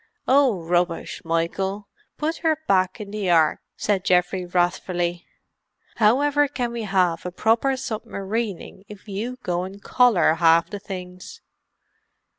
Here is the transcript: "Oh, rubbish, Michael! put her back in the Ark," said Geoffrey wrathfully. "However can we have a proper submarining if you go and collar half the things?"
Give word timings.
"Oh, 0.27 0.63
rubbish, 0.63 1.21
Michael! 1.23 1.87
put 2.17 2.37
her 2.37 2.57
back 2.67 2.99
in 2.99 3.11
the 3.11 3.29
Ark," 3.29 3.59
said 3.77 4.03
Geoffrey 4.03 4.47
wrathfully. 4.47 5.27
"However 5.97 6.47
can 6.47 6.71
we 6.71 6.81
have 6.81 7.23
a 7.23 7.31
proper 7.31 7.73
submarining 7.73 8.81
if 8.87 9.07
you 9.07 9.37
go 9.43 9.61
and 9.61 9.79
collar 9.79 10.33
half 10.33 10.71
the 10.71 10.79
things?" 10.79 11.41